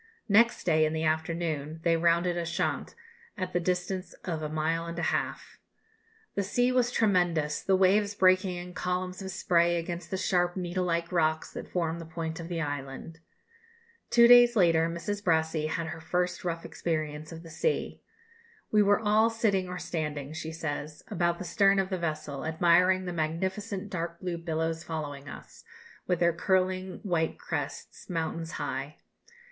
[0.27, 2.95] Next day, in the afternoon, they rounded Ushant,
[3.37, 5.59] at the distance of a mile and a half:
[6.33, 10.85] "the sea was tremendous, the waves breaking in columns of spray against the sharp needle
[10.85, 13.19] like rocks that form the point of the island."
[14.09, 15.23] Two days later, Mrs.
[15.23, 18.01] Brassey had her first rough experience of the sea.
[18.71, 23.05] "We were all sitting or standing," she says, "about the stern of the vessel, admiring
[23.05, 25.63] the magnificent dark blue billows following us,
[26.07, 28.97] with their curling white crests, mountains high.